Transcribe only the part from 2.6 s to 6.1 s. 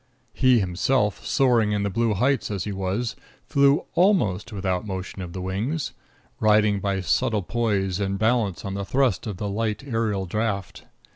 he was, flew almost without motion of the wings,